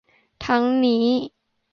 [0.45, 1.05] ทั้งนี้